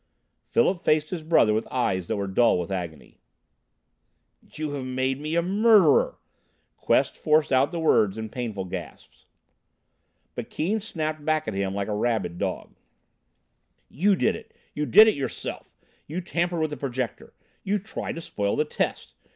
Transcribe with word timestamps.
Philip 0.47 0.81
faced 0.81 1.11
his 1.11 1.21
brother 1.21 1.53
with 1.53 1.67
eyes 1.69 2.07
that 2.07 2.15
were 2.15 2.25
dull 2.25 2.57
with 2.57 2.71
agony. 2.71 3.19
"You 4.51 4.71
have 4.71 4.83
made 4.83 5.21
me 5.21 5.35
a 5.35 5.43
murderer!" 5.43 6.17
Quest 6.75 7.15
forced 7.15 7.53
out 7.53 7.69
the 7.69 7.79
words 7.79 8.17
in 8.17 8.29
painful 8.29 8.65
gasps. 8.65 9.25
But 10.33 10.49
Keane 10.49 10.79
snapped 10.79 11.23
back 11.23 11.47
at 11.47 11.53
him 11.53 11.75
like 11.75 11.87
a 11.87 11.93
rabid 11.93 12.39
dog. 12.39 12.73
"You 13.89 14.15
did 14.15 14.35
it 14.35 14.55
you 14.73 14.87
did 14.87 15.07
it 15.07 15.13
yourself! 15.13 15.71
You 16.07 16.19
tampered 16.19 16.61
with 16.61 16.71
the 16.71 16.77
Projector. 16.77 17.35
You 17.63 17.77
tried 17.77 18.15
to 18.15 18.21
spoil 18.21 18.55
the 18.55 18.65
test. 18.65 19.13